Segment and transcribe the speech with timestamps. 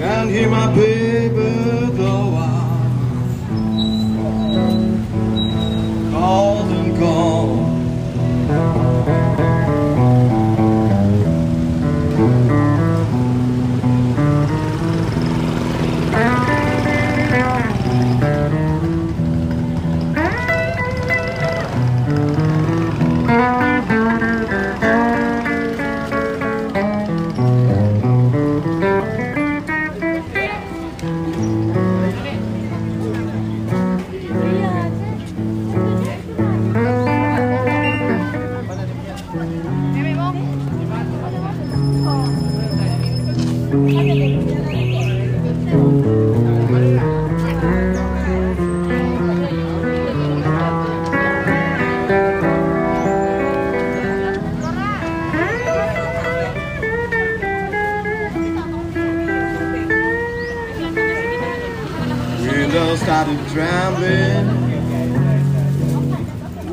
[0.00, 1.43] Can't hear my baby
[62.46, 64.46] Windows started trembling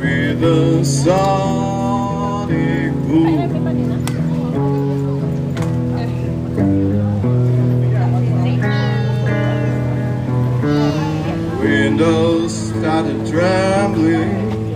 [0.00, 1.57] with the sun.
[11.60, 14.74] Windows started trembling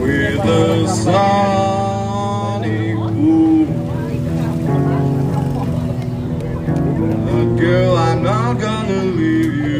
[0.00, 3.70] with the sonic boom.
[7.28, 9.73] Uh, girl, I'm not gonna leave you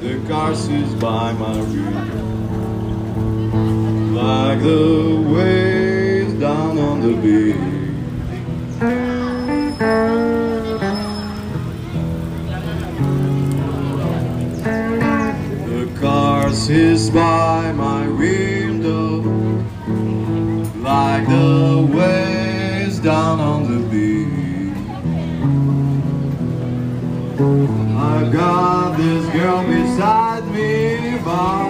[0.00, 2.20] The car sits by my window
[4.14, 7.56] like the waves down on the beach.
[16.52, 19.22] Sits by my window
[20.82, 24.76] like the waves down on the beach.
[27.96, 28.69] I got
[31.30, 31.69] this